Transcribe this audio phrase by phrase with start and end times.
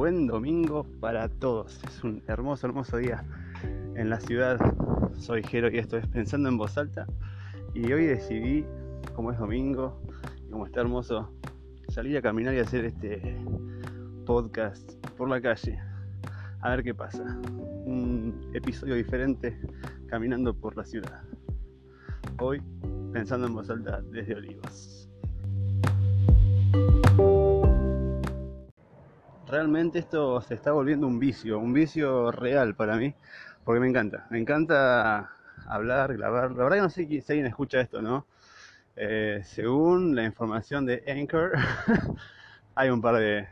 [0.00, 1.78] buen domingo para todos.
[1.84, 3.22] Es un hermoso, hermoso día
[3.96, 4.58] en la ciudad.
[5.18, 7.06] Soy Jero y esto es Pensando en Voz Alta.
[7.74, 8.64] Y hoy decidí,
[9.14, 10.00] como es domingo
[10.48, 11.30] y como está hermoso,
[11.90, 13.36] salir a caminar y hacer este
[14.24, 15.78] podcast por la calle.
[16.62, 17.38] A ver qué pasa.
[17.84, 19.60] Un episodio diferente
[20.06, 21.24] caminando por la ciudad.
[22.38, 22.62] Hoy
[23.12, 25.09] pensando en voz alta desde Olivos.
[29.50, 33.14] Realmente esto se está volviendo un vicio, un vicio real para mí,
[33.64, 35.32] porque me encanta, me encanta
[35.66, 36.52] hablar, grabar.
[36.52, 38.26] La verdad que no sé si alguien escucha esto, ¿no?
[38.96, 41.52] Eh, según la información de Anchor,
[42.74, 43.48] hay un par de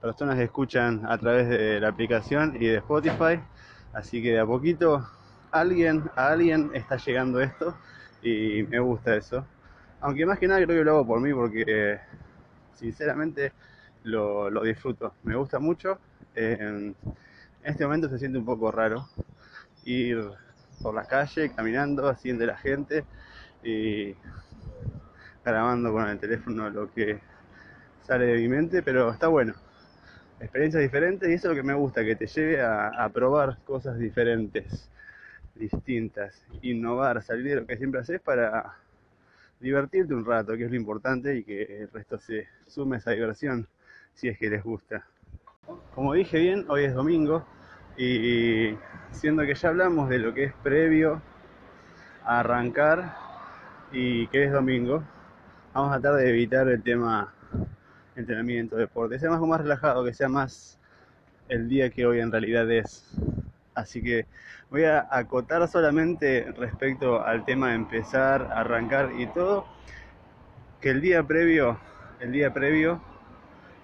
[0.00, 3.40] personas que escuchan a través de la aplicación y de Spotify,
[3.92, 5.06] así que de a poquito
[5.50, 7.76] alguien, a alguien está llegando esto
[8.22, 9.46] y me gusta eso.
[10.00, 11.98] Aunque más que nada creo que lo hago por mí porque
[12.74, 13.52] sinceramente
[14.06, 15.98] lo, disfruto, me gusta mucho.
[16.34, 16.94] en
[17.64, 19.08] este momento se siente un poco raro
[19.84, 20.18] ir
[20.82, 23.04] por la calle, caminando, haciendo la gente
[23.62, 24.14] y
[25.44, 27.20] grabando con el teléfono lo que
[28.02, 29.54] sale de mi mente, pero está bueno.
[30.38, 33.58] Experiencias diferentes y eso es lo que me gusta, que te lleve a, a probar
[33.64, 34.90] cosas diferentes,
[35.54, 38.76] distintas, innovar, salir de lo que siempre haces para
[39.58, 43.12] divertirte un rato, que es lo importante, y que el resto se sume a esa
[43.12, 43.66] diversión
[44.16, 45.06] si es que les gusta.
[45.94, 47.44] Como dije bien, hoy es domingo
[47.98, 48.74] y
[49.10, 51.20] siendo que ya hablamos de lo que es previo
[52.24, 53.14] a arrancar
[53.92, 55.02] y que es domingo,
[55.74, 57.32] vamos a tratar de evitar el tema
[58.16, 60.78] entrenamiento, deporte, sea más más relajado, que sea más
[61.48, 63.14] el día que hoy en realidad es.
[63.74, 64.26] Así que
[64.70, 69.66] voy a acotar solamente respecto al tema de empezar, arrancar y todo,
[70.80, 71.78] que el día previo,
[72.20, 73.02] el día previo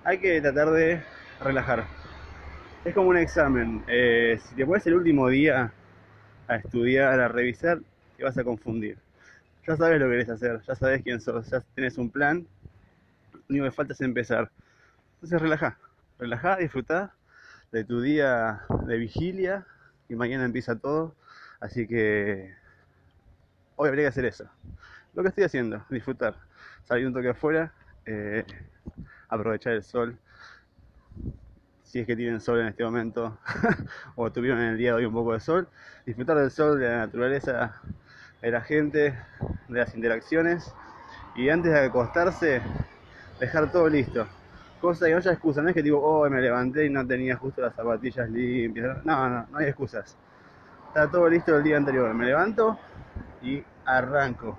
[0.04, 1.02] hay que tratar de
[1.40, 1.84] relajar.
[2.84, 3.84] Es como un examen.
[3.86, 5.72] Eh, si te pones el último día
[6.48, 7.80] a estudiar, a revisar,
[8.16, 8.98] te vas a confundir.
[9.66, 12.46] Ya sabes lo que querés hacer, ya sabes quién sos, ya tienes un plan.
[13.32, 14.50] Lo único que falta es empezar.
[15.14, 15.78] Entonces relaja,
[16.18, 17.14] relaja, disfruta
[17.70, 19.64] de tu día de vigilia
[20.08, 21.14] y mañana empieza todo.
[21.60, 22.52] Así que
[23.76, 24.50] hoy habría que hacer eso.
[25.14, 26.34] Lo que estoy haciendo, disfrutar.
[26.84, 27.72] Salir un toque afuera.
[28.04, 28.44] Eh,
[29.32, 30.18] aprovechar el sol,
[31.82, 33.38] si es que tienen sol en este momento,
[34.16, 35.68] o tuvieron en el día de hoy un poco de sol,
[36.06, 37.80] disfrutar del sol, de la naturaleza,
[38.40, 39.18] de la gente,
[39.68, 40.74] de las interacciones,
[41.34, 42.60] y antes de acostarse,
[43.40, 44.26] dejar todo listo.
[44.80, 47.36] Cosa que no haya excusa, no es que digo, oh, me levanté y no tenía
[47.36, 49.04] justo las zapatillas limpias.
[49.04, 50.16] No, no, no hay excusas.
[50.88, 52.12] Está todo listo el día anterior.
[52.14, 52.78] Me levanto
[53.42, 54.58] y arranco.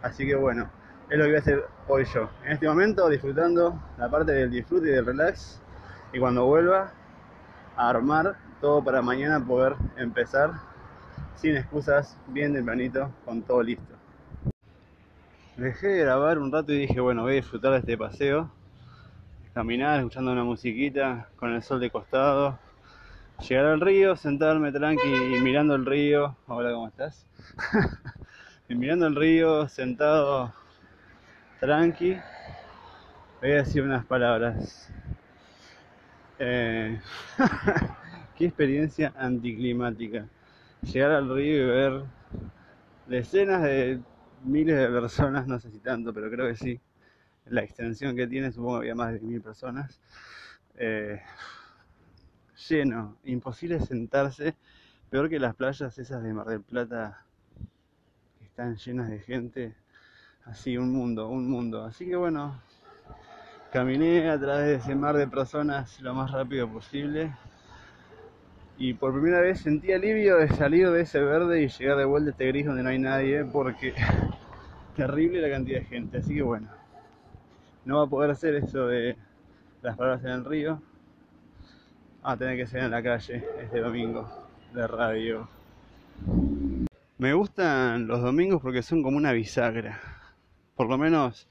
[0.00, 0.70] Así que bueno,
[1.10, 2.28] es lo que voy a hacer hoy yo.
[2.44, 5.60] En este momento disfrutando la parte del disfrute y del relax.
[6.12, 6.92] Y cuando vuelva
[7.76, 10.52] a armar todo para mañana poder empezar
[11.36, 13.94] sin excusas, bien tempranito, con todo listo.
[15.56, 18.50] Dejé de grabar un rato y dije, bueno, voy a disfrutar de este paseo.
[19.54, 22.58] Caminar, escuchando una musiquita, con el sol de costado.
[23.48, 26.36] Llegar al río, sentarme tranqui y mirando el río.
[26.48, 27.26] Hola, ¿cómo estás?
[28.68, 30.52] y mirando el río, sentado
[31.60, 32.16] tranqui,
[33.40, 34.88] voy a decir unas palabras.
[36.38, 37.00] Eh,
[38.36, 40.28] qué experiencia anticlimática.
[40.82, 42.02] Llegar al río y ver
[43.06, 44.00] decenas de
[44.44, 46.80] miles de personas, no sé si tanto, pero creo que sí.
[47.46, 50.00] La extensión que tiene, supongo que había más de mil personas.
[50.76, 51.20] Eh,
[52.68, 54.54] lleno, imposible sentarse.
[55.10, 57.24] Peor que las playas esas de Mar del Plata,
[58.38, 59.74] que están llenas de gente
[60.50, 61.84] así un mundo, un mundo.
[61.84, 62.60] Así que bueno,
[63.72, 67.32] caminé a través de ese mar de personas lo más rápido posible
[68.78, 72.30] y por primera vez sentí alivio de salir de ese verde y llegar de vuelta
[72.30, 73.94] a este gris donde no hay nadie porque
[74.96, 76.18] terrible la cantidad de gente.
[76.18, 76.68] Así que bueno,
[77.84, 79.16] no va a poder hacer eso de
[79.82, 80.80] las palabras en el río.
[82.24, 84.28] Va a tener que ser en la calle este domingo
[84.74, 85.48] de radio.
[87.16, 90.17] Me gustan los domingos porque son como una bisagra
[90.78, 91.48] por lo menos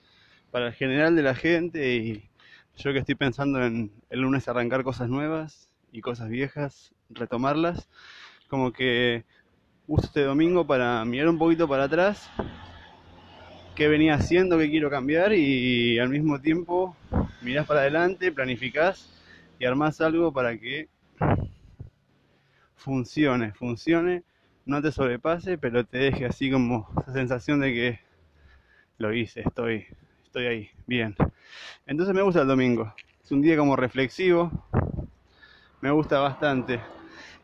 [0.51, 2.29] para el general de la gente y
[2.77, 7.89] yo que estoy pensando en el lunes arrancar cosas nuevas y cosas viejas, retomarlas,
[8.47, 9.25] como que
[9.85, 12.29] uso este domingo para mirar un poquito para atrás
[13.75, 16.95] qué venía haciendo, qué quiero cambiar y al mismo tiempo
[17.41, 19.11] mirás para adelante, planificás
[19.59, 20.87] y armás algo para que
[22.77, 24.23] funcione, funcione,
[24.65, 28.06] no te sobrepase, pero te deje así como esa sensación de que
[28.97, 29.85] lo hice, estoy,
[30.23, 31.15] estoy ahí, bien.
[31.85, 32.93] Entonces me gusta el domingo.
[33.23, 34.51] Es un día como reflexivo,
[35.81, 36.81] me gusta bastante.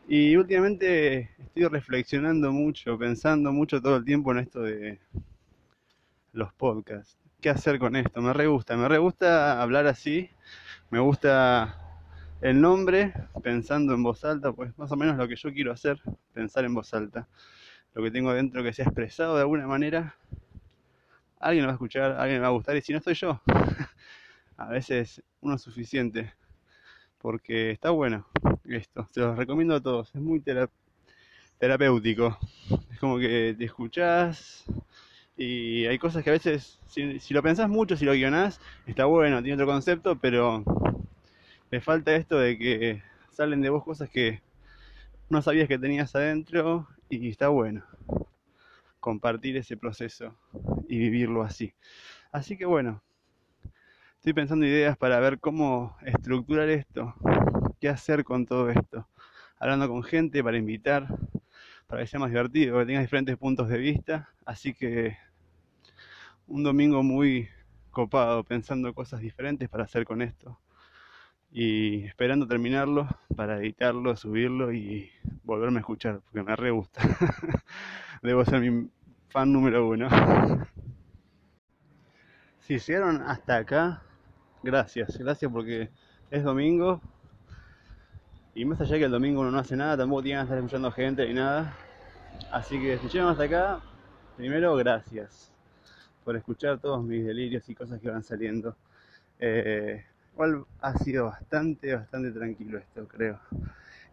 [0.07, 4.99] Y últimamente estoy reflexionando mucho, pensando mucho todo el tiempo en esto de
[6.33, 7.17] los podcasts.
[7.39, 8.21] ¿Qué hacer con esto?
[8.21, 10.29] Me re gusta, me re gusta hablar así,
[10.89, 11.77] me gusta
[12.41, 15.99] el nombre, pensando en voz alta, pues más o menos lo que yo quiero hacer,
[16.33, 17.27] pensar en voz alta.
[17.93, 20.15] Lo que tengo dentro que sea expresado de alguna manera,
[21.43, 23.41] alguien lo va a escuchar, alguien le va a gustar, y si no estoy yo,
[24.57, 26.33] a veces uno es suficiente,
[27.19, 28.25] porque está bueno
[28.65, 30.41] esto, se los recomiendo a todos, es muy
[31.59, 32.37] terapéutico,
[32.91, 34.65] es como que te escuchás
[35.35, 39.05] y hay cosas que a veces, si, si lo pensás mucho, si lo guionás, está
[39.05, 40.63] bueno, tiene otro concepto, pero
[41.71, 44.41] le falta esto de que salen de vos cosas que
[45.29, 47.83] no sabías que tenías adentro y está bueno
[48.99, 50.33] compartir ese proceso
[50.93, 51.73] y vivirlo así.
[52.31, 53.01] Así que bueno,
[54.17, 57.15] estoy pensando ideas para ver cómo estructurar esto,
[57.79, 59.07] qué hacer con todo esto,
[59.57, 61.07] hablando con gente para invitar,
[61.87, 65.17] para que sea más divertido, que tengas diferentes puntos de vista, así que
[66.45, 67.49] un domingo muy
[67.89, 70.59] copado, pensando cosas diferentes para hacer con esto
[71.51, 75.09] y esperando terminarlo para editarlo, subirlo y
[75.43, 77.01] volverme a escuchar, porque me re gusta.
[78.21, 78.89] Debo ser mi
[79.29, 80.07] fan número uno.
[82.65, 84.01] Si llegaron hasta acá,
[84.63, 85.89] gracias, gracias porque
[86.31, 87.01] es domingo
[88.55, 90.91] y más allá que el domingo uno no hace nada, tampoco tienen que estar escuchando
[90.91, 91.75] gente ni nada.
[92.51, 93.81] Así que si hasta acá,
[94.37, 95.51] primero gracias
[96.23, 98.75] por escuchar todos mis delirios y cosas que van saliendo.
[99.39, 103.39] Eh, Igual ha sido bastante, bastante tranquilo esto, creo.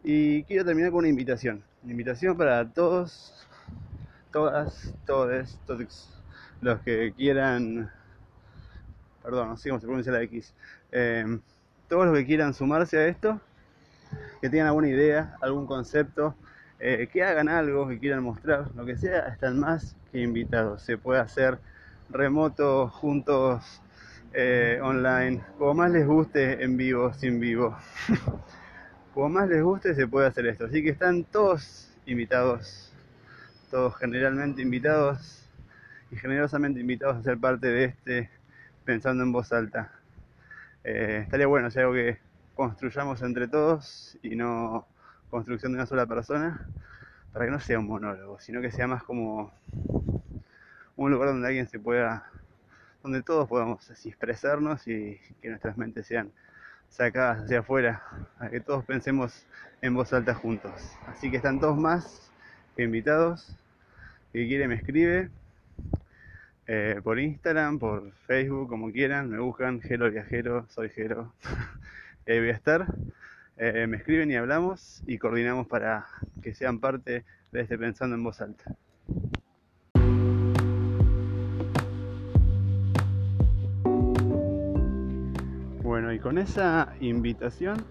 [0.05, 1.63] Y quiero terminar con una invitación.
[1.83, 3.47] Una invitación para todos,
[4.31, 6.21] todas, todos, todos
[6.61, 7.91] los que quieran,
[9.23, 10.55] perdón, no se pronuncia la X,
[10.93, 11.39] eh,
[11.89, 13.41] todos los que quieran sumarse a esto,
[14.41, 16.35] que tengan alguna idea, algún concepto,
[16.79, 20.83] eh, que hagan algo, que quieran mostrar, lo que sea, están más que invitados.
[20.83, 21.59] Se puede hacer
[22.09, 23.83] remoto, juntos,
[24.33, 27.77] eh, online, como más les guste en vivo, sin vivo.
[29.15, 30.67] como más les guste se puede hacer esto.
[30.67, 32.93] Así que están todos invitados,
[33.71, 35.49] todos generalmente invitados
[36.11, 38.31] y generosamente invitados a ser parte de este
[38.85, 39.93] pensando en voz alta.
[40.85, 42.19] Eh, estaría bueno, si algo que
[42.55, 44.87] construyamos entre todos y no
[45.31, 46.67] construcción de una sola persona,
[47.33, 49.53] para que no sea un monólogo, sino que sea más como
[50.97, 52.31] un lugar donde alguien se pueda
[53.03, 56.33] donde todos podamos expresarnos y que nuestras mentes sean
[56.89, 58.03] sacadas hacia afuera,
[58.39, 59.47] a que todos pensemos
[59.81, 60.73] en voz alta juntos.
[61.07, 62.31] Así que están todos más
[62.77, 63.57] que invitados.
[64.33, 65.31] Quiere me escribe
[66.73, 71.35] eh, por Instagram, por Facebook, como quieran, me buscan, Gero Viajero, soy Gero,
[72.29, 72.87] voy a estar.
[73.57, 76.07] Eh, me escriben y hablamos y coordinamos para
[76.41, 78.73] que sean parte de este Pensando en Voz Alta.
[85.83, 87.85] Bueno, y con esa invitación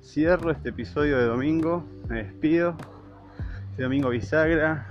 [0.00, 1.84] cierro este episodio de domingo.
[2.08, 2.76] Me despido.
[3.72, 4.86] Este domingo bisagra,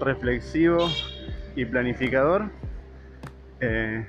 [0.00, 0.88] reflexivo
[1.58, 2.50] y planificador.
[3.60, 4.06] Eh,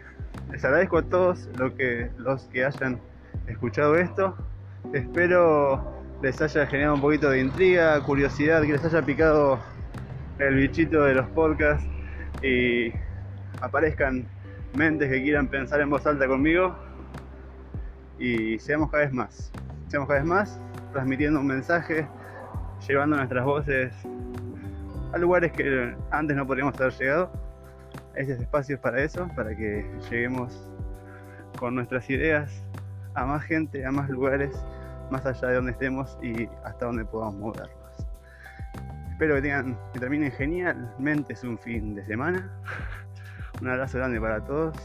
[0.52, 3.00] les agradezco a todos que, los que hayan
[3.48, 4.38] escuchado esto.
[4.94, 9.60] Espero les haya generado un poquito de intriga, curiosidad, que les haya picado
[10.38, 11.88] el bichito de los podcasts
[12.44, 12.94] y
[13.62, 14.26] aparezcan
[14.76, 16.76] mentes que quieran pensar en voz alta conmigo
[18.20, 19.52] y seamos cada vez más,
[19.88, 20.62] seamos cada vez más
[20.94, 22.08] transmitiendo un mensaje,
[22.88, 23.92] llevando nuestras voces
[25.12, 27.32] a lugares que antes no podríamos haber llegado.
[28.16, 30.70] Estos espacios para eso, para que lleguemos
[31.58, 32.64] con nuestras ideas
[33.16, 34.56] a más gente, a más lugares,
[35.10, 37.80] más allá de donde estemos y hasta donde podamos movernos.
[39.12, 42.50] Espero que tengan, que terminen genialmente su fin de semana.
[43.62, 44.76] Un abrazo grande para todos.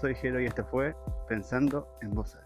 [0.00, 0.94] Soy Jero y esto fue
[1.28, 2.36] Pensando en Voz.